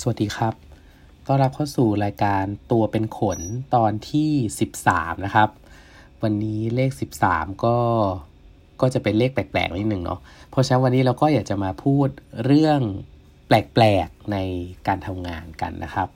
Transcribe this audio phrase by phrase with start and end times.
[0.00, 0.54] สวัสดีครับ
[1.26, 3.40] ต้อนรับเข้าสู่รายการตัวเป็นขน
[3.74, 4.30] ตอนที่
[4.78, 5.48] 13 นะครับ
[6.22, 6.90] วันนี้เลข
[7.26, 7.78] 13 ก็
[8.80, 10.20] ก็จะเป็นเลขแปลกๆนิดหนึ่งเนาะ
[10.50, 12.08] เพราะฉะนั้นวันนี้เราก็อยากจะมาพูด
[12.44, 12.80] เรื่อง
[13.46, 14.36] แปลกๆใน
[14.86, 16.08] การทำงานกันนะครับ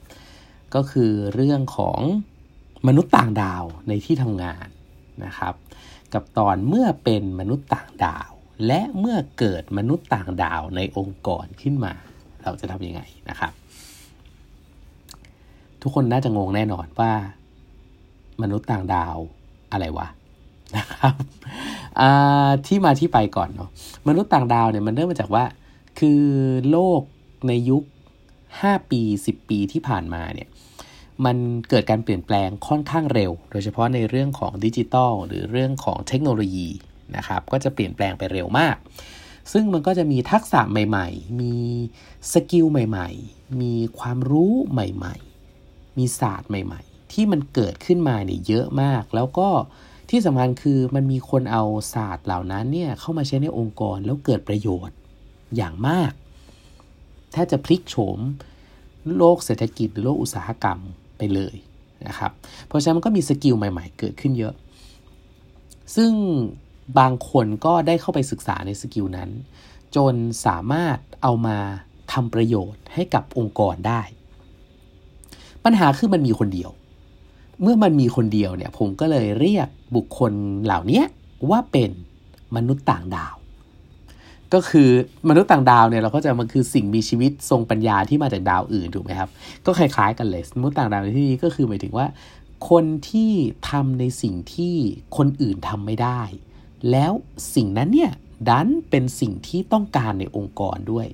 [0.74, 2.00] ก็คือเรื่องของ
[2.86, 4.66] มนุษย์ต่างดาวในที่ทำงาน
[5.24, 5.54] นะครับ
[6.14, 8.30] กับตอนเมื่อเป็นมนุษย์ต่างดาว
[8.66, 11.94] และเมื่อเกิดมนุษย์ต่างดาวในองค์กรขึ้นมา
[12.42, 13.52] เราจะทำยังไงนะครับ
[15.82, 17.12] ทุกคนน่าจะงงแน่นอนว่า
[18.42, 19.16] มนุษย์ต่างดาว
[19.72, 20.08] อะไรวะ
[20.76, 21.14] นะครับ
[22.66, 23.70] ที่มาที่ไปก่อนเนาะ
[24.08, 25.44] มนุษย์ต่างดาวเนี่ยมันเริ่มมาจากว่า
[25.98, 26.22] คือ
[26.70, 27.00] โลก
[27.48, 27.82] ในยุค
[28.32, 30.48] 5 ปี 10 ปีที่ผ่านมาเนี่ย
[31.24, 31.36] มัน
[31.68, 36.68] เกิดการเปลี่ยนแปลงค่อนข้างเร็ว โดยเฉพาะในเรื่องของดิจิตอลหรือเรื่องของเทคโนโลยี
[37.16, 38.76] นะครับก็จะเปลี่ยนแปลงไปเร็วมาก
[39.52, 41.54] ซึ่งมันก็จะมีทักษะใหม่ ๆ มี
[42.32, 45.16] skill ใหม่ ๆ มีความรู้ใหม่
[46.00, 49.48] มีศาสตร์ใหม่ ๆ ที่มันเกิดขึ้นมาเนี่ยเยอะมาก แล้วก็
[50.10, 54.96] ที่สำคัญคือมันมีคนเอาศาสตร์เหล่านั้นเนี่ยเข้ามาใช้ในองค์กรแล้วเกิดประโยชน์
[55.56, 56.12] อย่างมาก
[57.34, 58.18] ถ้าจะพลิกโฉม
[59.16, 60.78] โลกเศรษฐกิจหรือโลกอุตสาหกรรม
[61.18, 61.54] ไปเลย
[62.06, 62.32] นะครับ
[62.66, 64.54] เพราะฉะนั้นมันก็มี skill ใหม่ ๆ เกิดขึ้นเยอะ
[65.96, 66.12] ซึ่ง
[66.98, 69.30] บางคนก็ได้เข้าไปศึกษาในสกิลนั้น
[69.96, 70.14] จน
[70.46, 71.58] สามารถเอามา
[72.12, 74.02] ทำประโยชน์ให้กับองค์กรได้
[75.64, 76.70] ปัญหาคือมันมีคนเดียว
[77.62, 80.32] เมื่อมันมีคนเดียวเนี่ย ผมก็เลยเรียกบุคคล
[80.64, 81.02] เหล่านี้
[81.50, 81.90] ว่าเป็น
[82.56, 83.34] มนุษย์ต่างดาว
[84.54, 84.88] ก็คือ
[85.28, 89.30] มนุษย์ต่างดาวเนี่ยเราก็จะมันคือสิ่งมีชีวิตทรงปัญญาที่มาจากดาวอื่นถูกไหมครับ
[89.66, 92.06] ก็คล้ายๆกันเลยมนุษย์ต่างดาวในที่นี้ก็คือหมายถึงว่า
[92.70, 93.32] คนที่
[93.70, 94.74] ทำในสิ่งที่
[95.16, 96.20] คนอื่นทำไม่ได้
[96.90, 97.12] แล้ว
[97.54, 98.12] สิ่งนั้นเนี่ย
[98.48, 101.06] ดันเป็นสิ่งที่ต้องการในองค์กรด้วย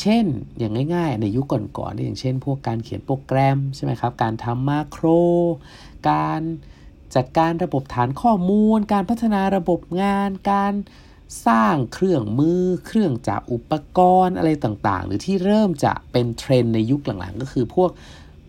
[0.00, 0.24] เช่น
[0.58, 5.06] อย่างง่าย ๆ ในยุคก่อนๆอย่างเช่น พวกการเขียนโปรแกรมใช่ไหมครับ การทำมาโคร
[6.10, 6.42] การ
[7.14, 10.74] จัดการระบบฐานข้อมูล การพัฒนาระบบงาน การ
[11.46, 17.90] สร้างเครื่องมือ เครื่องจักรอุปกรณ์อะไรต่างๆ หรือที่เริ่มจะเป็นเทรนในยุคหลังๆ ก็คือพวก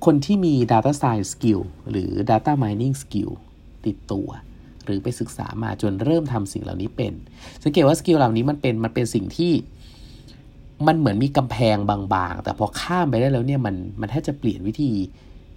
[0.06, 3.32] คนที่มี Data Science Skill หรือ Data Mining Skill
[3.86, 4.28] ติดตัว
[4.86, 7.14] หรือไปศึกษามาจนเริ่มทำสิ่งเหล่านี้เป็น
[7.64, 9.54] สังเกตว่าสกิลเหล่านี้มันเป็นมันเป็นสิ่งที่
[10.88, 14.92] มันเหมือนมีกำแพงบางๆ แต่พอข้ามไปได้แล้วเนี่ยมันมันแทบจะเปลี่ยนวิธี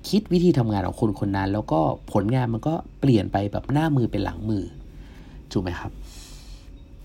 [0.08, 1.80] คิดวิธีทำงานของคนคนนั้น แล้วก็
[2.12, 4.64] ผลงานมันก็เปลี่ยนไปแบบหน้ามือเป็นหลังมือ
[5.52, 5.90] ถูกไหมครับ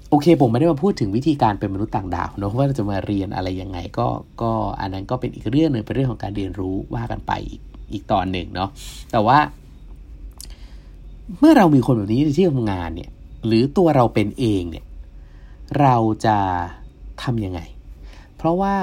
[0.09, 4.07] โอเคผมไม่ได้มาพูดถึงวิธีการเป็นมนุษย์ต่างดาวเนอะว่าเราจะมาเรียนอะไรยังไงก็
[4.41, 7.61] ก็อันนั้นก็เป็นอีกเรื่องหนึ่งเป็นเรื่องของการเรียนรู้ว่ากันไปอีก
[7.93, 8.69] อีกตอนหนึ่งเนาะ
[9.11, 9.37] แต่ว่า
[11.39, 13.11] เมื่อเรามีคนแบบนี้ในที่ทำงานเนี่ย
[13.45, 14.85] หรือตัวเราเป็นเองเนี่ย
[15.79, 16.37] เราจะ
[17.23, 17.59] ทำยังไง
[18.45, 18.75] ราะว่า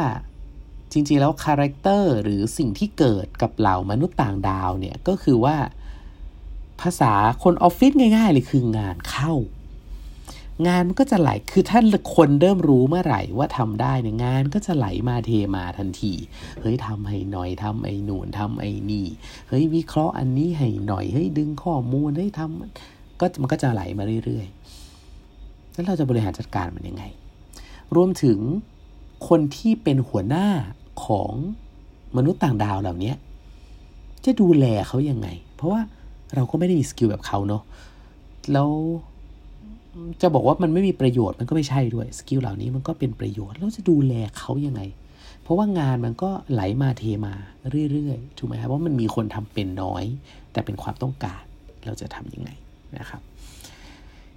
[0.92, 5.56] จริงๆ แล้วคาแรคเตอร์หรือสิ่งที่เกิดกับเหล่ามนุษย์ต่างดาวเนี่ย ก็คือว่า
[6.80, 7.12] ภาษา
[7.42, 9.32] คนออฟฟิศง่าย ๆ เลยคืองานเข้า
[10.66, 11.80] งานมันก็จะไหลคือถ้า
[12.16, 16.12] คนเริ่มรู้เมื่อไหร่ว่าทำได้เนี่ยงานก็จะไหลมาเทมาทันที
[16.60, 19.06] เฮ้ยทำให้หน่อยทำไอ้หนูนทำไอ้นี่
[19.48, 27.04] เฮ้ยวิเคราะห์อันนี้ให้หน่อยเฮ้ยดึงข้อมูลเฮ้ยทำก็มันก็จะไหลมาเรื่อยๆแล้วเราจะบริหารจัดการมันยังไง
[27.96, 28.38] รวมถึง
[29.28, 30.47] คนที่เป็นหัวหน้า
[31.05, 31.33] ของ
[32.16, 33.12] มนุษย์ต่างดาวเหล่านี้
[34.25, 35.81] จะดูแลเขายังไง เพราะว่า
[36.34, 37.62] เราก็ไม่ได้มี skill แบบเขาเนาะ
[38.53, 38.69] แล้ว
[40.22, 44.83] จะบอกว่ามันไม่มีประโยชน์มันก็ไม่ใช่ด้วย skill เหล่านี้มันก็เป็นประโยชน์แล้วจะดูแลเขายังไง
[45.43, 47.34] เพราะว่างานมันก็ไหลมาเทมา
[47.93, 50.04] เรื่อยๆถูกไหมครับว่ามันมีคนทำเป็นน้อย
[50.53, 51.43] แต่เป็นความต้องการ
[51.87, 52.50] เราจะทำยังไง
[52.99, 53.21] นะครับ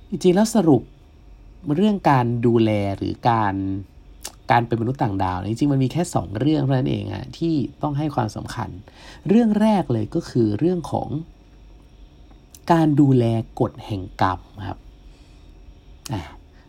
[0.10, 0.82] จริงๆแล้วสรุป
[1.76, 3.56] เรื่องการดูแลหรือการ
[4.52, 8.70] การเป็นมนุษย์ต่างดาว จริงๆมันมีแค่ 2 เรื่องเท่านั้นเองอะที่ต้องให้ความสำคัญ
[9.30, 11.10] เรื่องแรกเลยก็คือเรื่องของ
[12.72, 13.26] การดูแล
[13.60, 14.80] กฎแห่งกรรมครับ
[16.14, 16.22] อะ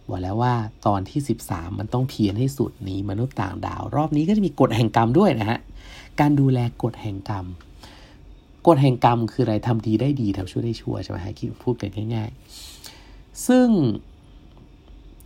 [0.08, 0.54] บอกแล้วว่า
[0.86, 5.58] ตอนที่ 13 มันต้องเพียรให้สุดนี้มนุษย์ต่างดาว รอบนี้ก็จะมีกฎแห่งกรรมด้วยนะฮะ
[6.20, 7.46] การดูแลกฎแห่งกรรม
[8.66, 12.30] กฎแห่งกรรมคืออะไรทำดีได้ดีทำชั่วได้ชั่วใช่ไหมฮะคิดพูดกันง่าย
[12.86, 13.68] ๆ ซึ่ง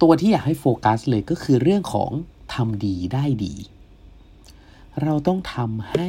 [0.02, 2.10] ตัวที่อยากให้โฟกัสเลยก็คือเรื่องของ
[2.54, 3.54] ทำดีได้ดี
[5.02, 6.08] เราต้องทำให้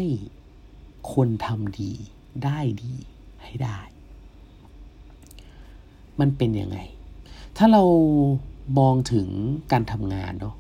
[1.13, 1.91] คนทำดี
[2.45, 2.93] ได้ดี
[3.43, 3.79] ให้ได้
[6.19, 6.77] มันเป็นยังไง
[7.57, 7.83] ถ้าเรา
[8.79, 9.27] มองถึง
[9.71, 10.55] การทำงานเนาะ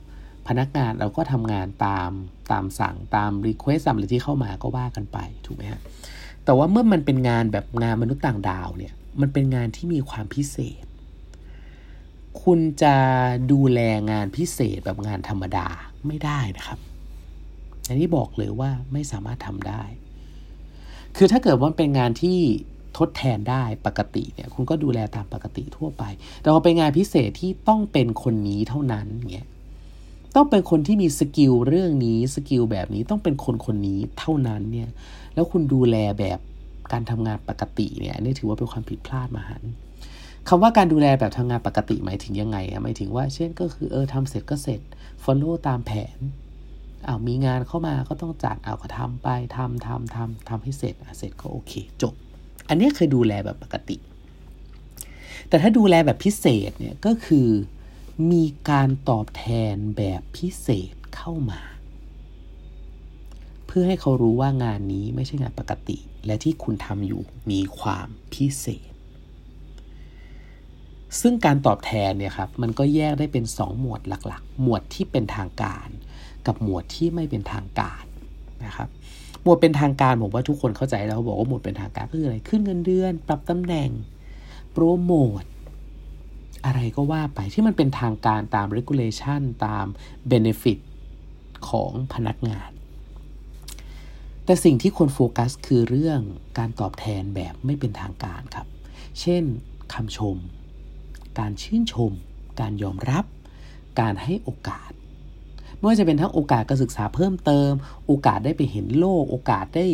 [0.47, 2.11] พนักงานเราก็ทำงานตาม
[2.51, 5.81] ตามสั่งตาม request อะไรที่เข้ามาก็ว่ากันไปถูกไหมฮะ
[6.45, 10.83] แต่ว่าเมื่อมันเป็นงานแบบงานมนุษย์ต่างดาวเนี่ย มันเป็นงานที่มีความพิเศษ
[12.43, 12.95] คุณจะ
[13.51, 13.79] ดูแล
[14.11, 15.67] งานพิเศษแบบงานธรรมดา
[16.07, 16.79] ไม่ได้นะครับ
[17.87, 19.83] อันนี้บอกเลยว่าไม่สามารถทำได้
[21.17, 22.39] คือถ้าเกิดว่าเป็นงานที่
[22.97, 26.03] ทดแทนได้ปกติเนี่ย คุณก็ดูแลตามปกติทั่วไป
[26.41, 29.47] แต่พอเป็นงานพิเศษที่ต้องเป็นคนนี้เท่านั้นเนี่ย
[30.35, 34.89] ต้องเป็นคนที่มี skill เรื่องนี้ skill แบบนี้ต้องเป็นคนคนนี้เท่านั้นเนี่ย
[35.33, 36.39] แล้วคุณดูแลแบบ
[36.91, 39.63] การทำงานปกติเนี่ยนี่ถือว่าเป็นความผิดพลาดมหันต์
[40.47, 44.81] คำว่าการดูแลแบบทำงานปกติหมายถึงยังไงอะหมายถึงว่าเช่นก็คือเออทำเสร็จก็เสร็จ
[45.23, 46.17] follow ตามแผน
[47.07, 49.27] อ้าวมีงานเข้ามาก็ต้องจัดเอาก็ทำไป
[49.57, 52.13] ทำทำทำทำให้เสร็จเสร็จก็โอเคจบ
[52.69, 53.97] อันนี้เคยดูแลแบบปกติ
[55.47, 57.49] แต่ถ้าดูแลแบบพิเศษเนี่ยก็คือ
[58.31, 61.61] มีการตอบแทนแบบพิเศษเข้ามา
[63.67, 67.21] เพื่อให้เขารู้ว่างานนี้ไม่ใช่งานปกติ และที่คุณทำอยู่
[67.51, 68.90] มีความพิเศษ
[71.19, 75.87] ซึ่งการตอบแทนเนี่ยครับมันก็แยกได้เป็น 2 หมวดหลักๆ หมวดที่เป็นทางการ
[76.47, 78.03] กับหมวดที่ไม่เป็นทางการ
[78.65, 78.89] นะครับ
[79.43, 83.89] หมวดเป็นทางการผมว่าทุกคนเข้าใจแล้วบอกว่าหมวดเป็นทางการคืออะไรขึ้นเงินเดือน ปรับตำแหน่ง
[84.71, 85.43] โปรโมท
[86.65, 89.85] อะไรก็ว่าไปที่มันเป็นทางการตาม regulation ตาม
[90.31, 90.79] benefit
[91.69, 92.69] ของพนักงาน
[94.45, 96.19] แต่สิ่งที่คนโฟกัสคือเรื่อง
[96.57, 98.67] การตอบแทนแบบไม่เป็นทางการครับ
[99.21, 99.43] เช่น
[99.93, 100.37] คำชม
[101.39, 102.11] การชื่นชม
[102.59, 103.25] การยอมรับ
[103.99, 104.91] การให้โอกาส
[105.77, 107.71] ไม่ว่าจะเป็นทั้งโอกาสการศึกษาเพิ่มเติม
[108.07, 109.85] โอกาสได้ไปเห็นโลก โอกาสได้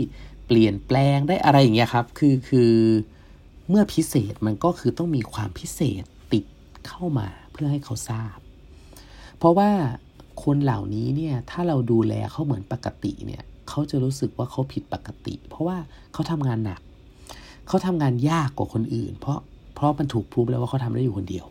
[0.45, 2.73] เปลี่ยนแปลงได้อะไรอย่างเงี้ยครับ คือคือ
[3.69, 6.03] เมื่อพิเศษมันก็คือต้องมีความพิเศษ
[6.33, 6.45] ติด
[6.87, 8.37] เข้ามาเพื่อให้เขาทราบ
[9.37, 9.71] เพราะว่า
[10.43, 15.77] คนเหล่านี้เนี่ยถ้าเราดูแลเขาเหมือนปกติเนี่ยเขาจะรู้สึกว่าเขาผิดปกติ เพราะว่า
[16.13, 16.81] เขาทำงานหนัก
[17.67, 19.39] เขาทำงานยากกว่าคนอื่น เพราะ
[19.77, 21.45] เพราะมันถูกพูดแล้วว่าเขาทำได้อยู่คนเดียว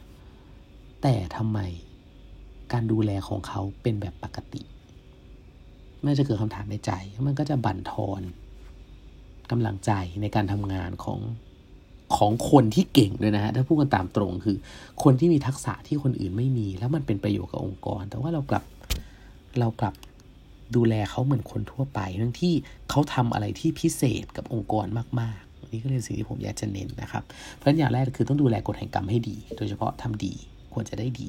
[1.03, 1.59] แต่ทำไม
[2.73, 4.63] การดูแลของเขาเป็นแบบปกติ
[6.03, 6.93] ไม่จะเกิดคำถามในใจ
[7.27, 8.23] มันก็จะบั่นทอน
[9.51, 11.21] กำลังใจในการทำงานของ
[12.17, 14.57] ของคนที่เก่งด้วยนะฮะถ้าพูดกันตามตรงคือ
[15.03, 18.65] คนที่มีทักษะที่คนอื่นไม่มี แล้วมันเป็นประโยชน์กับองค์กร แต่ว่าเรากลับ
[19.61, 19.95] เรากลับ
[20.77, 22.55] ดูแลเขาเหมือนคนทั่วไป ทั้งที่
[22.91, 24.87] เขาทำอะไรที่พิเศษกับองค์กร
[25.21, 27.23] มาก นี่ก็เป็นสิ่งที่ผมอยากจะเน้นนะครับ
[27.57, 30.35] เพราะฉะนั้นอย่างแรกคือต้องดูแลกฎแห่งกรรมให้ดี โดยเฉพาะทำดี
[30.75, 31.29] ควรจะได้ดี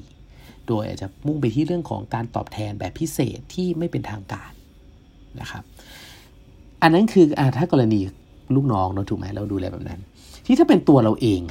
[0.67, 4.51] โดยอาจจะมุ่งไปที่เรื่องของการตอบแทนแบบพิเศษที่ไม่เป็นทางการ
[5.39, 5.63] นะครับ
[6.81, 7.99] อันนั้นคืออ่าถ้ากรณี
[8.55, 9.99] ลูกน้องเราถูกไหมเราดูแลแบบนั้น
[10.45, 11.41] ที่ถ้าเป็นตัวเราเอง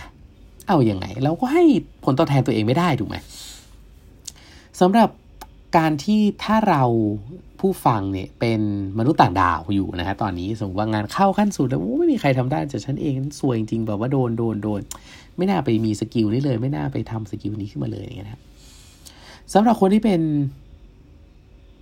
[0.68, 1.64] เอาอยัางไง เราก็ให้
[2.04, 3.16] ผลตอบแทนตัวเองไม่ได้ถูกไหม
[4.80, 5.08] สำหรับ
[5.76, 6.82] การที่ถ้าเรา
[7.60, 8.60] ผู้ฟังเนี่ยเป็น
[8.98, 14.80] มนุษย์ต่างดาวอยู่นะฮะตอนนี้สมมติว่างานเข้าขั้นสุดแล้วไม่มีใครทำได้จากฉันเองซวยจริงแบบว่าโดนโดนโดน
[15.36, 18.42] ไม่น่าไปมี skill นี้เลย ไม่น่าไปทำ skill นี้ขึ้นมาเลยอย่างเงี้ยนะ
[19.52, 20.20] สำหรับคนที่เป็น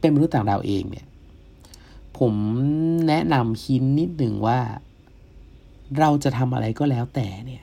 [0.01, 1.07] เป็นมนุษย์ต่างดาวเองเนี่ย
[2.19, 2.35] ผม
[3.09, 4.59] แนะนำฮินนิดหนึ่งว่า
[5.99, 7.63] เราจะทำอะไรก็แล้วแต่เนี่ย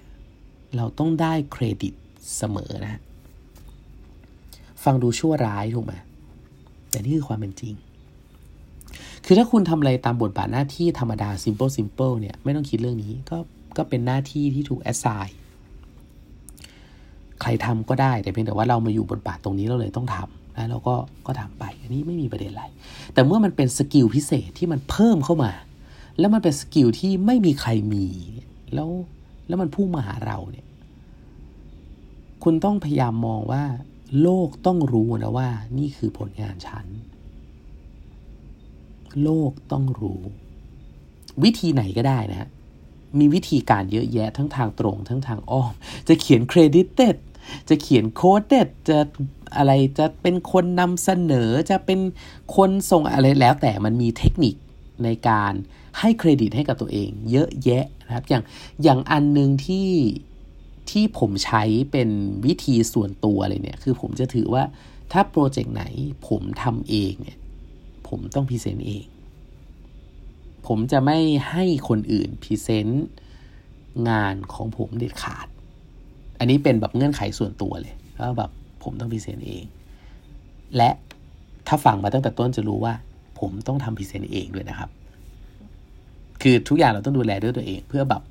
[0.76, 1.94] เราต้องได้เครดิต
[2.38, 3.02] เสมอนะ
[4.84, 5.94] ฟังดูชั่วร้ายถูกไหม
[6.92, 7.74] แต่นี่คือความเป็นจริง
[9.26, 13.38] คือถ้าคุณทำอะไรตามบทบาทหน้าที่ธรรมดา simple simple เนี่ย ไม่ต้องคิดเรื่องนี้ ก็
[13.78, 15.32] ก็เป็นหน้าที่ที่ถูก assign
[17.42, 20.96] ใครทำก็ได้ แต่เพียงแต่ว่าเรามาอยู่บทบาทตรงนี้เราเลยต้องทำแล้วเราก็
[21.28, 22.66] ก็ทำไป อันนี้ไม่มีประเด็นอะไร
[23.14, 25.52] แต่เมื่อมันเป็น skill พิเศษที่มันเพิ่มเข้ามา
[26.20, 28.06] แล้วมันเป็น skill ที่ไม่มีใครมี
[28.74, 28.90] แล้ว
[29.48, 30.68] แล้วมันพุ่งมาหาเราเนี่ย
[32.44, 33.64] คุณต้องพยายามมองว่า
[34.22, 36.88] โลกต้องรู้นะว่า นี่คือผลงานฉัน
[39.24, 40.22] โลกต้องรู้
[41.44, 42.50] วิธีไหนก็ได้นะ
[43.20, 45.74] มีวิธีการเยอะแยะทั้งทางตรงทั้งทางอ้อม
[46.08, 47.18] จะเขียนเครดิตเต็ด
[47.70, 48.98] จะเขียนโค้ดเด็ดจะ
[49.58, 52.00] อะไรจะเป็นคนนำเสนอจะเป็น
[52.56, 54.56] คนส่งอะไรแล้วแต่มันมีเทคนิค
[55.04, 55.54] ในการ
[56.00, 58.44] ให้เครดิตให้กับตัวเอง เยอะแยะนะครับ อย่าง
[58.84, 59.88] อย่างอันหนึ่งที่
[60.92, 62.10] ที่ผมใช้เป็น
[62.46, 64.64] วิธีส่วนตัวเลยเนี่ย คือผมจะถือว่า
[65.12, 65.84] ถ้า project ไหน
[66.28, 67.40] ผมทำเองเนี่ย
[68.10, 69.06] ผมต้อง present เอง
[70.68, 71.18] ผมจะไม่
[71.50, 73.06] ให้คนอื่น present
[74.10, 75.48] งานของผมเด็ดขาด
[76.40, 78.52] อันนี้เป็นแบบเงื่อนไขส่วนตัวเลยแล้วแบบ
[78.84, 79.64] ผมต้อง present เอง
[80.78, 80.90] และ
[81.68, 82.94] ถ้าฟังมาตั้งแต่ต้นจะรู้ว่า
[83.40, 84.90] ผมต้องทำ present เองด้วยนะครับ
[86.42, 88.22] คือทุกอย่างเราต้องดูแลด้วยตัวเอง เพื่อแบบ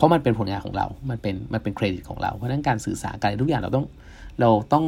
[0.00, 3.86] เพราะมันเป็นผลงานของเรา มันเป็นมันเป็นเครดิตของเรา เพราะนั้นการสื่อสารการทุกอย่างเราต้อง
[4.40, 4.84] เราต้อง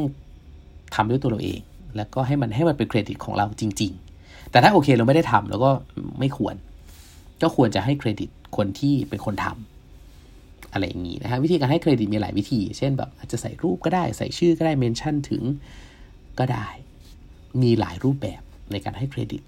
[0.95, 1.59] ทำด้วยตัวเราเอง
[1.97, 3.91] แล้วก็ให้มันให้มันเป็นเครดิตของเราจริง
[4.21, 5.71] ๆ แต่ถ้าโอเคเราไม่ได้ทำแล้วก็
[6.19, 6.55] ไม่ควร
[7.41, 15.43] ก็ควรจะให้เครดิตคนที่เป็นคนทำอะไรอย่างนี้นะฮะวิธีการให้เครดิตมีหลายวิธี เช่นแบบอาจจะใส่รูปก็ได้ใส่ชื่อก็ได้ mention ถึง
[16.39, 16.67] ก็ได้
[17.61, 18.41] มีหลายรูปแบบ
[18.71, 19.41] ในการให้เครดิต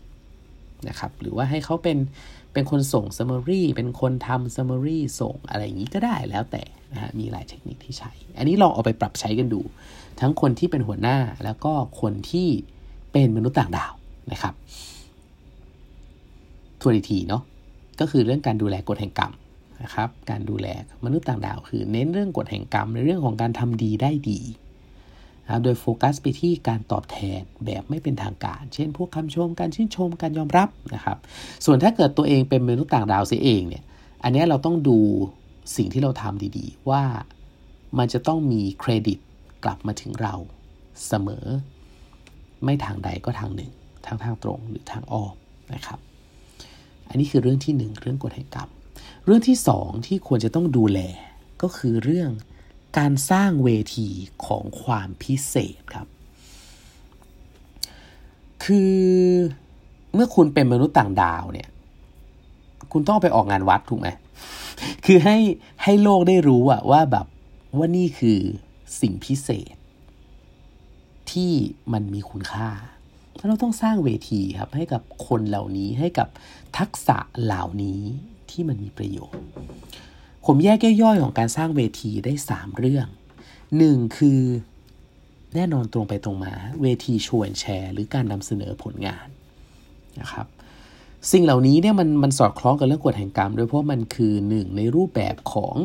[0.89, 1.97] นะครับหรือว่าให้เขาเป็น
[2.55, 9.61] เป็นคนส่ง summary เป็นคนทำ summary ส่งอะไรอย่างนี้ก็ได้แล้วแต่นะฮะมีหลายเทคนิคที่ใช้ อันนี้ลองเอาไปปรับใช้กันดู
[10.19, 12.49] ทั้งคนที่เป็นหัวหน้าแล้วก็คนที่
[13.11, 13.93] เป็นมนุษย์ต่างดาว
[14.31, 14.53] นะครับ
[16.81, 17.43] ทวนอีกทีเนาะ
[17.99, 19.31] ก็คือเรื่องการดูแลกฎแห่งกรรม
[19.83, 20.67] นะครับ การดูแล
[21.05, 24.39] มนุษย์ต่างดาว คือเน้นเรื่องกฎแห่งกรรมในเรื่องของการทำดีได้ดี
[25.47, 31.17] นะโดยโฟกัสไปที่การตอบแทนแบบไม่เป็นทางการ เช่น พวกคำชม การชื่นชม การยอมรับนะครับ
[31.65, 33.83] ส่วนถ้าเกิดตัวเองเป็นมนุษย์ต่างดาวเสียเองเนี่ย
[34.23, 34.97] อันนี้เราต้องดู
[35.75, 37.03] สิ่งที่เราทำดีๆ ว่า
[37.97, 39.19] มันจะต้องมีเครดิต
[39.63, 40.33] กลับมาถึงเรา
[41.07, 41.45] เสมอ
[42.63, 43.71] ไม่ทางใดก็ทางหนึ่ง
[44.05, 45.35] ทางทางตรงหรือทางอ้อม
[45.73, 45.99] นะครับ
[47.09, 48.69] อันนี้คือเรื่องที่หนึ่งเรื่องกฎแห่งกรรม
[49.25, 50.99] เรื่องที่สองที่ควรจะต้องดูแล
[51.61, 52.29] ก็คือเรื่อง
[52.97, 54.09] การสร้างเวที
[54.45, 56.07] ของความพิเศษครับ
[58.63, 58.95] คือ
[60.13, 61.69] เมื่อคุณเป็นมนุษย์ต่างดาวเนี่ย
[62.91, 64.09] คุณต้องไปออกงานวัดถูกไหม
[65.05, 65.37] คือให้
[65.83, 67.25] ให้โลกได้รู้อะว่าแบบ
[67.77, 68.39] ว่านี่คือ
[69.01, 69.75] สิ่งพิเศษ
[71.31, 71.51] ที่
[71.93, 72.69] มันมีคุณค่า
[73.47, 76.27] เราต้องสร้างเวทีครับ ให้กับคนเหล่านี้ให้กับ
[76.77, 78.01] ทักษะเหล่านี้
[78.49, 79.45] ที่มันมีประโยชน์
[80.45, 83.07] ผมแยกย่อยๆของการสร้างเวทีได้ 3 เรื่อง
[83.61, 84.41] 1 คือ
[85.55, 89.27] แน่นอนตรงไปตรงมา เวทีชวนแชร์ หรือการนำเสนอผลงาน
[90.19, 90.47] นะครับ
[91.31, 95.75] สิ่งเหล่านี้เนี่ยมันมันสอดคล้องกับเรื่องกฎแห่งกรรมด้วยเพราะมันคือหนึ่งในรูปแบบของ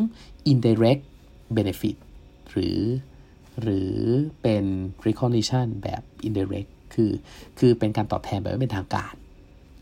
[0.53, 1.03] indirect
[1.57, 1.97] benefit
[2.51, 2.81] หรือ
[3.63, 3.95] หรือ
[4.43, 4.65] เป็น
[5.07, 7.11] recognition แบบ indirect คือ
[7.59, 9.15] คือเป็นการตอบแทนแบบไม่เป็นทางการ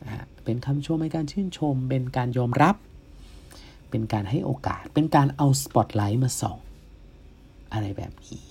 [0.05, 2.77] นะฮะเป็นคำชมเป็นการชื่นชม เป็นการยอมรับ
[3.91, 6.59] เป็นการให้โอกาส เป็นการเอาสปอตไลท์มาส่อง
[7.73, 8.45] อะไรแบบนี้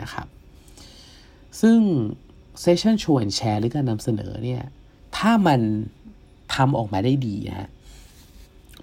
[0.00, 0.26] นะครับ
[1.60, 1.78] ซึ่ง
[2.60, 4.62] เซสชันชวนแชร์หรือการนำเสนอเนี่ย
[5.16, 5.60] ถ้ามัน
[6.54, 7.70] ทำออกมาได้ดีนะฮะ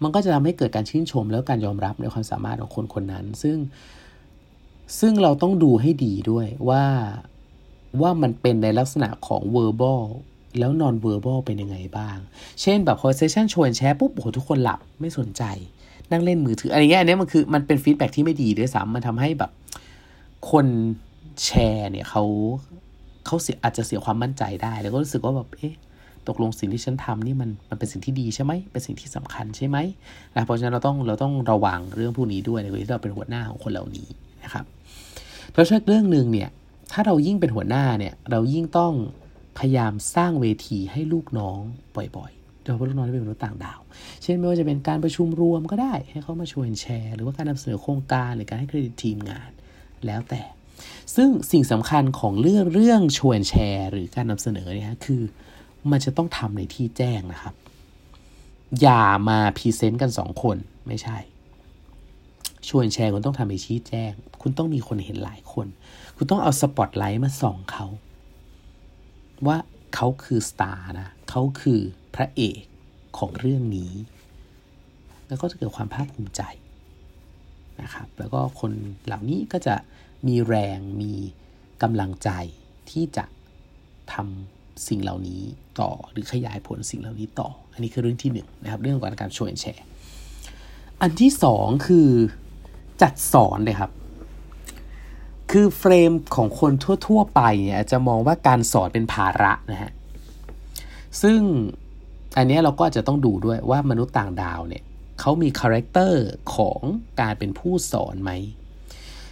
[0.04, 3.58] มันก็จะทำให้เกิดการชื่นชมแล้วการยอมรับในความสามารถของคนคนนั้น ซึ่ง
[5.00, 6.84] ซึ่งเราต้องดูให้ดีด้วยว่า
[8.02, 10.04] ว่ามันเป็นในลักษณะของ verbal
[10.58, 12.18] แล้ว non verbal เป็นยังไงบ้าง
[12.62, 15.44] เช่นแบบพอเซสชันชวนแชร์ปุ๊บโอ้โหทุกคนหลับไม่สนใจ
[16.12, 19.52] นั่งเล่นมือถืออะไรเงี้ยอันนี้มันคือมันเป็นฟีดแบ็ที่ไม่ดีด้วยซ้ำมันทำให้แบบ
[20.52, 20.68] คน
[21.46, 22.24] แชร์เนี่ยเขา
[23.26, 25.76] เขาเสียอาจจะเสียความมั่นใจได้ แล้วก็รู้สึกว่าแบบเอ๊ะ
[26.28, 29.78] ตกลงสิ่งที่ฉันทำนี่มันมันเป็นสิ่งที่ดีใช่ไหมเป็นสิ่งที่สำคัญใช่ไหม
[30.36, 34.08] นะเพราะฉะนั้นเราต้องเราต้องระวังเรื่องพวกนี้ด้วยในเวลาที่เราเป็นหัวหน้าของคนเหล่านี้
[34.44, 34.66] นะครับ
[35.52, 36.50] เพราะฉะนั้นเรื่องหนึ่งเนี่ย
[36.92, 38.94] ถ้าเรายิ่งเป็นหัวหน้าเนี่ยเรายิ่งต้อง
[39.60, 41.60] พยายามสร้างเวทีให้ลูกน้อง
[41.96, 43.80] บ่อยๆโดยเฉพาะลูกน้องที่เป็นมนุษย์ต่างดาว
[44.24, 49.50] เช่นไม่ว่าจะเป็นการประชุมรวมก็ได้ ให้เขามาชวนแชร์ หรือว่าการนำเสนอโครงการหรือการให้เครดิตทีมงาน
[50.06, 50.42] แล้วแต่
[51.16, 55.22] ซึ่งสิ่งสำคัญของเรื่องเรื่องชวนแชร์ หรือการนำเสนอเนี่ยคือ
[55.92, 57.56] มันจะต้องทำในที่แจ้งนะครับ
[58.82, 61.18] อย่ามา present กันสองคนไม่ใช่
[62.68, 64.12] ชวนแชร์คุณต้องทำในที่แจ้ง
[64.42, 65.68] คุณต้องมีคนเห็นหลายคน
[66.16, 67.86] คุณต้องเอาสปอตไลท์มาส่องเขา
[69.48, 69.58] ว่า
[69.96, 71.80] เขาคือสตาร์นะเขาคือ
[72.16, 72.62] พระเอก
[73.18, 73.94] ของเรื่องนี้
[75.28, 76.42] แล้วก็จะเกิดความภาคภูมิใจ
[77.82, 78.72] นะครับ แล้วก็คน
[79.06, 79.76] เหล่านี้ก็จะ
[80.28, 81.14] มีแรงมี
[81.84, 82.30] กำลังใจ
[82.90, 83.26] ที่จะ
[84.14, 85.42] ทำสิ่งเหล่านี้
[85.80, 89.86] ต่อหรือขยายผลสิ่งเหล่านี้ต่อ อันนี้คือเรื่องที่หนึ่งนะครับ เรื่องของการชวยแชร์
[91.02, 92.10] อันที่สองคือ
[93.02, 93.92] จัดสอนเลยครับ
[95.52, 96.72] คือ frame ของคน
[97.06, 99.92] ทั่ว ๆ ไปเนี่ยจะมองว่าการสอนเป็นภาระนะฮะ
[101.22, 101.40] ซึ่ง
[102.38, 104.84] อันนี้เราก็จะต้องดูด้วยว่ามนุษย์ต่างดาวเนี่ย
[105.20, 106.82] เขามี character ของ
[107.22, 108.32] การเป็นผู้สอนไหม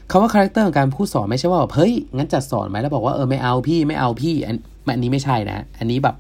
[0.10, 4.58] คำว่า character ของการผู้สอนไม่ใช่ว่าแบบเฮ้ยงั้นจะสอนไหมแล้วบอกว่าเออไม่เอาพี่ไม่เอาพี่อัน
[4.94, 6.16] อันนี้ไม่ใช่นะ อันนี้แบบ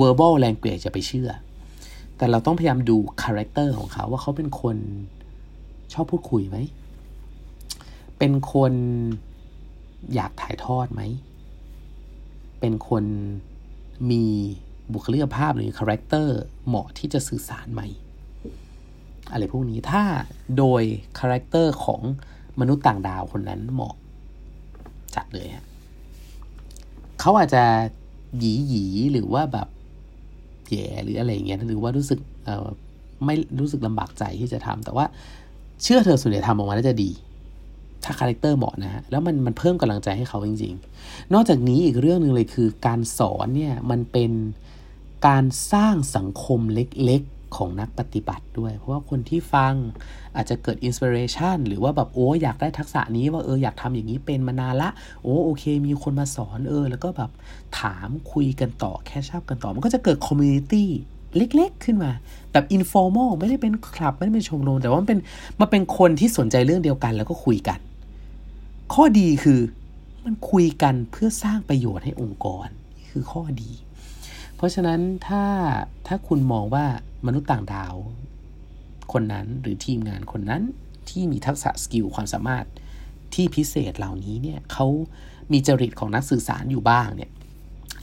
[0.00, 1.30] verbal language อย่าไปเชื่อ
[2.16, 4.76] แต่เราต้องพยายามดู character ของเขาว่าเขาเป็นคน
[5.92, 6.58] ชอบพูดคุยไหม
[8.18, 8.72] เป็นคน
[10.14, 11.02] อยากถ่ายทอดไหม
[12.60, 13.04] เป็นคน
[14.10, 14.24] มี
[14.92, 17.82] บุคลิกภาพหรือ character เหมาะที่จะสื่อสารไหม
[19.32, 20.02] อะไรพวกนี้ถ้า
[20.58, 20.82] โดย
[21.18, 22.00] character ของ
[22.60, 23.94] มนุษย์ต่างดาวคนนั้นเหมาะ
[25.14, 25.64] จัดเลยฮะ
[27.20, 27.64] เขาอาจจะ
[28.38, 29.68] หยีหยีหรือว่าแบบ
[30.70, 32.20] แย่หรืออะไรเงี้ยหรือว่ารู้สึก
[33.24, 35.06] ไม่รู้สึกลำบากใจที่จะทำแต่ว่า
[35.82, 37.10] เชื่อเถอะส่วนใหญ่ทำออกมาแล้วจะดี
[38.04, 44.32] ถ้า character เหมาะนะฮะแล้วมันมันเพิ่มกำลังใจให้เขาจริง ๆ นอกจากนี้อีกเรื่องหนึ่งเลยคือ การสอนเนี่ยมันเป็น
[45.26, 49.74] การสร้างสังคมเล็กๆของนักปฏิบัติด้วย เพราะว่าคนที่ฟัง
[50.36, 54.90] อาจจะเกิด inspiration หรือว่าแบบโอ้อยากได้ทักษะนี้ว่าเอออยากทำอย่างนี้เป็นมานานละ
[55.22, 57.30] โอ้โอเค มีคนมาสอนเออ แล้วก็แบบ
[57.80, 60.88] ถามคุยกันต่อแค่ชอบกันต่อ มันก็จะเกิด community
[61.36, 62.12] เล็กๆ ขึ้นมา
[62.52, 65.18] แบบ informal ไม่ได้เป็นคลับ ไม่ได้เป็นชมรมแต่ว่ามันเป็น
[65.60, 67.78] มันเป็นคนที่สนใจเรื่องเดียวกันแล้วก็คุยกัน
[68.94, 69.60] ข้อดีคือ
[70.24, 72.66] มันคุยกันเพื่อสร้างประโยชน์ให้องค์กร
[72.96, 73.72] นี่คือข้อดี
[74.56, 75.44] เพราะฉะนั้นถ้า
[76.06, 76.86] ถ้าคุณมองว่า
[77.26, 77.94] มนุษย์ต่างดาว
[79.12, 80.62] คนนั้นหรือทีมงานคนนั้น
[81.08, 82.66] ที่มีทักษะ skill ความสามารถ
[83.34, 84.86] ที่พิเศษเหล่านี้เนี่ยเขา
[85.52, 87.30] มีจริตของนักสื่อสารอยู่บ้างเนี่ย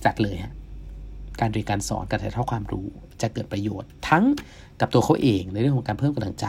[0.05, 0.53] จัดเลยฮะ
[1.39, 2.87] การเรียนการสอนการถ่ายทอดความรู้
[3.21, 4.23] จะเกิดประโยชน์ทั้ง
[4.79, 6.45] กับตัวเขาเองในเรื่องของการเพิ่มกำลังใจ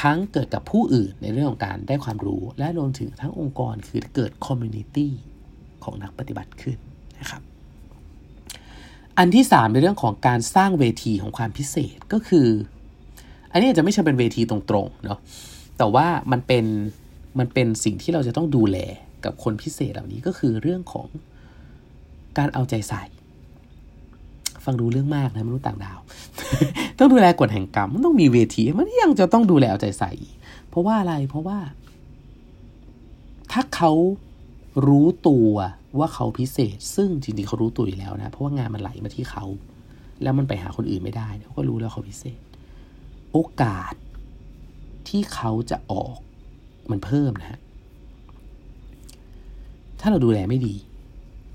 [0.00, 5.12] ทั้งเกิดกับผู้อื่นในเรื่องของการได้ความรู้ และรวมถึงทั้งองค์กรคือเกิด community
[5.84, 6.78] ของนักปฏิบัติขึ้น
[7.18, 7.42] นะครับ
[9.18, 12.48] อันที่ 3 ในเรื่องของการสร้างเวทีของความพิเศษก็คือ
[13.52, 15.18] อันนี้อาจจะไม่ใช่เป็นเวทีตรงๆเนาะ
[15.78, 16.64] แต่ว่ามันเป็น
[17.38, 18.78] มันเป็นสิ่งที่เราจะต้องดูแล
[19.24, 21.06] กับคนพิเศษเหล่านี้ก็คือเรื่องของ
[22.38, 23.02] การเอาใจใส่
[24.66, 25.98] ฟังดูเรื่องมากนะมนุษย์ต่างดาว
[26.98, 30.12] ต้องดูแลกฎแห่งกรรมมันต้องมีเวที มันยังจะต้องดูแลเอาใจใส่
[30.68, 31.58] เพราะว่าอะไรเพราะว่า
[33.52, 33.92] ถ้าเขา
[34.86, 35.50] รู้ตัว
[35.98, 39.44] ว่าเขาพิเศษ ซึ่งจริงๆเขารู้ตัวอยู่แล้วนะ เพราะว่างานมันไหลมาที่เขา
[40.22, 42.40] แล้วมันไปหาคนอื่นไม่ได้เขาก็รู้แล้วเขาพิเศษ
[43.32, 43.94] โอกาส
[45.08, 46.18] ที่เขาจะออก
[46.90, 47.60] มันเพิ่มนะฮะ
[50.00, 50.74] ถ้าเราดูแลไม่ดี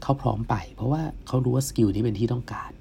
[0.03, 2.71] เขาพร้อมไป เพราะว่าเขารู้ว่า skill นี้เป็นที่ต้องการ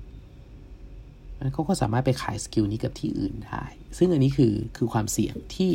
[1.54, 3.64] เขาก็สามารถไปขาย skill นี้กับที่อื่นได้
[3.98, 5.70] ซึ่งอันนี้คือคือความเสี่ยงที่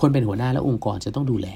[0.00, 1.48] คนเป็นหัวหน้าและองค์กรจะต้องดูแล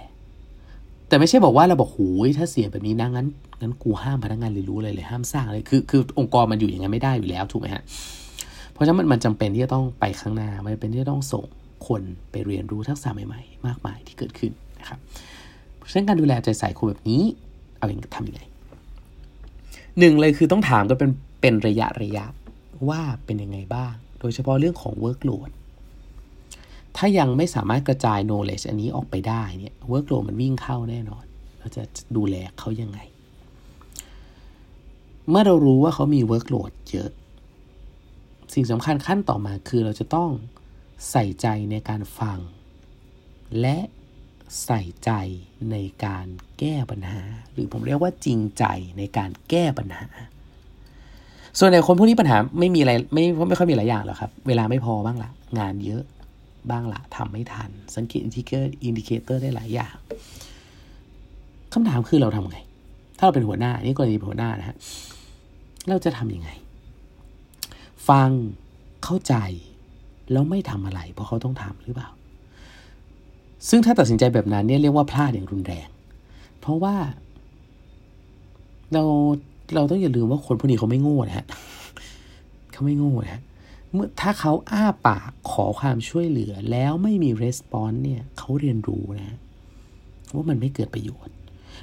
[1.09, 3.27] แต่ไม่ใช่บอกว่าเราบอกหูยถ้าเสี่ยงแบบนี้นะงั้น
[3.61, 7.83] งั้นกูห้ามพนักงานเรียนรู้เลยเลยห้ามสร้างเลยคือคือองค์กรมันอยู่อย่างนั้นไม่ได้อยู่แล้วถูกไหมฮะ
[8.73, 11.45] เพราะฉะนั้นมันมันจำเป็นที่จะต้องไปข้างหน้า มันเป็นที่จะต้องส่ง
[11.87, 14.99] คนไปเรียนรู้ทักษะใหม่ๆ มากมายที่เกิดขึ้นนะครับ
[15.77, 17.23] เพราะฉะนั้นการดูแลใจใส่คนแบบนี้
[17.79, 18.41] เอาเองทำยังไง
[19.99, 22.25] หนึ่งเลยคือต้องถามกันเป็นเป็นระยะระยะ
[22.89, 25.51] ว่าเป็นยังไงบ้าง โดยเฉพาะเรื่องของ workload
[26.97, 31.25] ถ้ายังไม่สามารถกระจาย knowledge อันนี้ออกไปได้เนี่ย workload มันวิ่งเข้าแน่นอน
[31.59, 31.83] เราจะ
[32.17, 32.99] ดูแลเขายังไง
[35.29, 37.11] เมื่อเรารู้ว่าเขามี workload เยอะ
[38.55, 40.31] สิ่งสำคัญขั้นต่อมาคือเราจะต้อง
[41.11, 42.39] ใส่ใจในการฟัง
[43.61, 43.79] และ
[44.65, 45.11] ใส่ใจ
[45.71, 46.27] ในการ
[46.59, 48.65] แก้ปัญหา หรือผมเรียกว่าจริงใจ
[48.99, 50.07] ในการแก้ปัญหา
[51.59, 56.03] ส่วนในคนพวกนี้ปัญหาไม่มีอะไรไม่ไม่ค่อยมีหลายอย่างหรอกครับ เวลาไม่พอบ้างละงานเยอะ
[56.71, 59.97] บ้างละทำไม่ทัน สังเกต indicator indicator ได้หลายอย่าง
[61.73, 62.59] คำถามคือเราทำไง
[63.19, 64.77] ถ้าเราเป็นหัวหน้านี่กรณีหัวหน้านะฮะ
[65.89, 66.51] เราจะทำยังไง
[68.09, 68.31] ฟัง
[69.05, 69.35] เข้าใจ
[70.33, 72.11] แล้วไม่ทำอะไร เพราะเขาต้องทำหรือเปล่า
[73.69, 75.89] ซึ่งถ้าตัดสินใจแบบนั้นเนี่ยเรียกว่าพลาดอย่างรุนแรง
[76.61, 76.95] เพราะว่า
[78.93, 79.05] เรา
[79.75, 81.47] เราต้องอย่าลืมว่าคนพวกนี้เขาไม่โง่นะฮะ
[82.73, 83.43] เขาไม่โง่นะ
[83.93, 89.39] เมื่อถ้าเขาอ้าปากขอความช่วยเหลือแล้วไม่มีรีสปอนส์เนี่ยเขาเรียนรู้นะ
[90.35, 91.35] ว่ามันไม่เกิดประโยชน์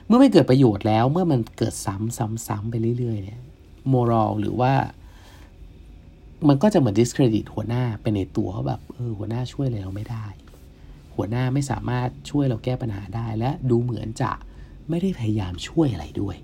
[0.06, 3.42] เมื่อไม่เกิดประโยชน์แล้ว เมื่อมันเกิดซ้ำซ้ำซ้ำไปเรื่อย ๆ เนี่ย
[3.88, 4.74] โมรัลหรือว่า
[6.48, 10.26] มันก็จะเหมือน discredit หัวหน้าเป็นในตัวเขาแบบเออหัวหน้าช่วยอะไรเราไม่ได้
[11.16, 14.32] หัวหน้าไม่สามารถช่วยเราแก้ปัญหาได้และดูเหมือนจะ
[14.90, 16.36] ไม่ได้พยายามช่วยอะไรด้วย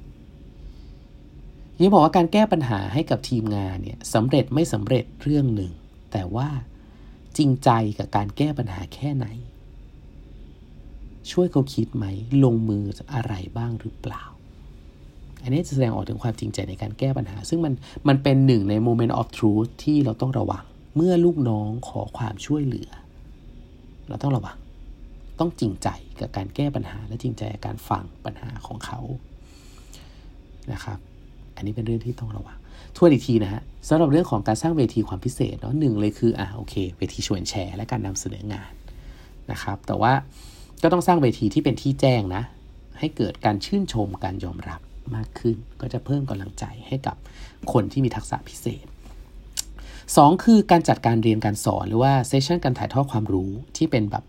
[1.81, 5.71] ยังบอกว่าการแก้ปัญหาให้กับทีมงานเนี่ยสำเร็จไม่สำเร็จเรื่องหนึ่ง
[6.11, 6.49] แต่ว่า
[7.37, 9.27] จริงใจกับการแก้ปัญหาแค่ไหน
[11.31, 12.05] ช่วยเขาคิดไหม
[12.43, 12.83] ลงมือ
[13.13, 14.23] อะไรบ้างหรือเปล่า
[15.43, 17.73] อันนี้จะแสดงออกถึงความจริงใจในการแก้ปัญหา ซึ่งมัน
[18.07, 20.63] มันเป็นหนึ่งใน moment of truth ที่เราต้องระวัง
[20.95, 22.89] เมื่อลูกน้องขอความช่วยเหลือ
[24.09, 24.57] เราต้องระวัง
[25.39, 28.99] ต้องจริงใจกับการแก้ปัญหา และจริงใจกับการฟังปัญหาของเขา
[30.71, 30.99] นะครับ
[31.55, 32.57] อันนี้เป็นเรื่องที่ต้องระวัง
[32.95, 38.71] ทวนอีกทีนะฮะสำหรับเรื่องของการสร้างเวทีความพิเศษเนาะหนึ่งเลยคืออ่าโอเคเวทีชวนแชร์ และการนำเสนองาน
[39.51, 40.13] นะครับ แต่ว่า
[40.83, 42.43] ก็ต้องสร้างเวทีที่เป็นที่แจ้งนะ
[42.99, 44.81] ให้เกิดการชื่นชมการยอมรับ
[45.15, 47.15] มากขึ้น ก็จะเพิ่มกำลังใจให้กับ
[47.73, 48.85] คนที่มีทักษะพิเศษ
[49.63, 54.23] 2 คือการจัดการเรียนการสอน หรือว่า session การถ่ายทอดความรู้ที่เป็นแบบ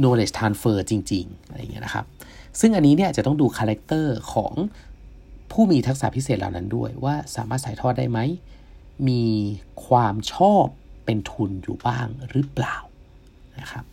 [0.00, 2.04] knowledge transfer จริง ๆ อะไรเงี้ยนะครับ
[2.60, 4.52] ซึ่งอันนี้เนี่ยจะต้องดู character ของ
[5.52, 8.18] ผู้มีทักษะพิเศษเหล่านั้นด้วยว่าสามารถถ่ายทอดได้ไหม
[9.08, 9.24] มี
[9.86, 10.64] ความชอบ
[11.04, 12.76] เป็นทุนอยู่บ้างหรือเปล่า
[13.60, 13.84] นะครับ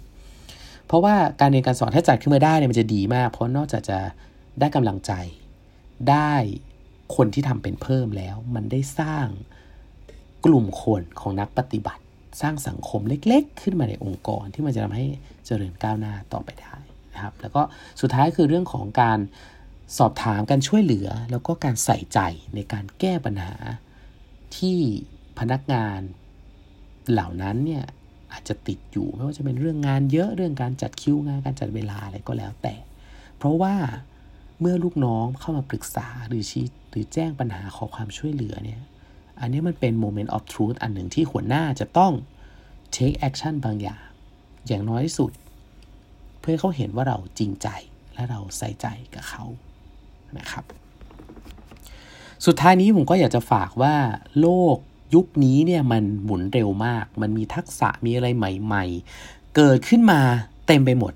[0.88, 4.00] เพราะว่าการเรียนการสอนถ้าจัดขึ้นมาได้เนี่ยมันจะดีมาก เพราะนอกจากจะ
[4.60, 5.12] ได้กำลังใจ
[6.10, 6.34] ได้
[7.16, 9.28] คนที่ทำเป็นเพิ่มแล้ว มันได้สร้าง
[10.46, 12.02] กลุ่มคนของนักปฏิบัติ
[12.42, 15.06] สร้างสังคมเล็กๆ ขึ้นมาในองค์กรที่มันจะทำให้
[15.46, 16.76] เจริญก้าวหน้าต่อไปได้
[17.14, 17.62] นะครับ แล้วก็
[18.02, 19.20] สุดท้ายคือเรื่องของการ
[19.98, 22.20] สอบถามการช่วยเหลือแล้วก็การใส่ใจ
[22.56, 23.56] ในการแก้ปัญหา
[24.58, 24.80] ที่
[25.40, 26.00] พนักงาน
[27.12, 27.86] เหล่านั้นเนี่ย
[28.32, 32.76] อาจจะติดอยู่ไม่ว่าจะเป็นเรื่องงานเยอะเรื่องการจัดคิวงานการจัดเวลาอะไรก็แล้วแต่
[33.38, 33.76] เพราะว่า
[34.60, 38.82] เมื่อลูกน้องเข้ามาปรึกษาหรือชี้หรือแจ้งปัญหาขอความช่วยเหลือเนี่ย
[39.40, 42.14] อันนี้มันเป็น moment of truth อันหนึ่งที่หัวหน้าจะต้อง
[42.96, 44.04] take action บางอย่าง
[44.68, 45.32] อย่างน้อยที่สุด
[46.42, 47.68] เพื่อเขาเห็นว่าเราจริงใจ
[48.14, 49.44] และเราใส่ใจกับเขา
[50.38, 50.66] นะครับ
[52.46, 53.96] สุดท้ายนี้ผมก็อยากจะฝากว่า
[54.42, 54.78] โลก
[55.16, 58.86] ยุคนี้เนี่ยมันหมุนเร็วมาก มันมีทักษะมีอะไรใหม่
[59.20, 60.20] ๆ เกิดขึ้นมา
[60.68, 61.14] เต็มไปหมด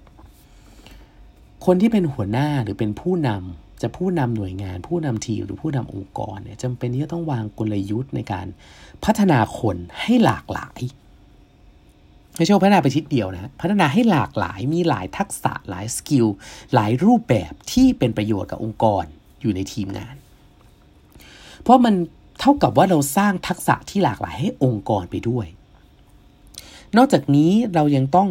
[1.65, 8.47] คนที่เป็นหัวหน้าหรือเป็นผู้นำจะผู้นำหน่วยงาน ผู้นำทีมหรือผู้นำองค์กรเนี่ยจำเป็นที่จะต้องวางกลยุทธ์ในการ
[9.03, 10.79] พัฒนาคนให้หลากหลาย
[12.39, 16.27] ไม่ใช่พัฒนาไปทิศเดียวนะพัฒนาให้หลากหลายมีหลายทักษะหลายสกิล
[16.73, 19.03] หลายรูปแบบที่เป็นประโยชน์กับองค์กร
[19.41, 20.15] อยู่ในทีมงาน
[21.61, 21.95] เพราะมัน
[22.39, 25.47] เท่ากับว่าเราสร้างทักษะที่หลากหลายให้องค์กรไปด้วย
[26.97, 28.29] นอกจากนี้เรายังต้อง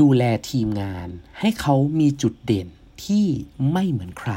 [0.00, 1.08] ดูแลทีมงาน
[1.40, 2.68] ให้เขามีจุดเด่น
[3.04, 3.26] ที่
[3.72, 4.32] ไม่เหมือนใคร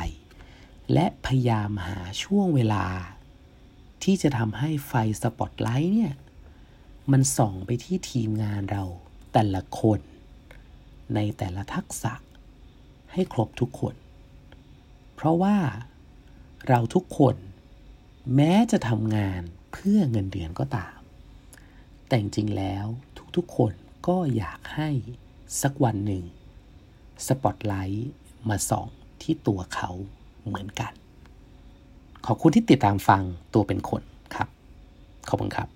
[0.93, 2.85] และพยายามหาช่วงเวลา
[4.03, 6.13] ที่จะทำให้ไฟสปอตไลท์เนี่ย
[7.11, 8.83] มันส่องไปที่ทีมงานเรา
[9.33, 9.99] แต่ละคน
[11.15, 12.13] ในแต่ละทักษะ
[13.13, 13.95] ให้ครบทุกคน
[15.15, 15.57] เพราะว่า
[16.67, 17.35] เราทุกคน
[18.35, 20.97] แม้จะทำงานเพื่อเงินเดือนก็ตาม
[22.07, 22.85] แต่จริงแล้ว
[23.35, 23.73] ทุกๆคน
[24.07, 24.89] ก็อยากให้
[25.61, 26.23] สักวันหนึ่ง
[27.27, 28.11] สปอตไลท์
[28.49, 28.87] มาส่อง
[29.21, 29.91] ที่ตัวเขา
[30.45, 30.93] เหมือนกัน
[32.25, 34.01] ขอบคุณที่ติดตามฟังตัวเป็นคน
[34.35, 34.47] ครับ
[35.29, 35.67] ขอบคุณครับ